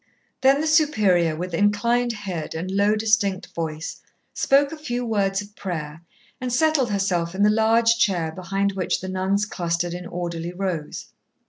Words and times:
Then 0.41 0.61
the 0.61 0.65
Superior, 0.65 1.35
with 1.35 1.53
inclined 1.53 2.11
head 2.11 2.55
and 2.55 2.71
low, 2.71 2.95
distinct 2.95 3.53
voice, 3.53 4.01
spoke 4.33 4.71
a 4.71 4.75
few 4.75 5.05
words 5.05 5.43
of 5.43 5.55
prayer, 5.55 6.01
and 6.41 6.51
settled 6.51 6.89
herself 6.89 7.35
in 7.35 7.43
the 7.43 7.51
large 7.51 7.99
chair 7.99 8.31
behind 8.31 8.71
which 8.71 8.99
the 8.99 9.07
nuns 9.07 9.45
clustered 9.45 9.93
in 9.93 10.07
orderly 10.07 10.53
rows. 10.53 11.09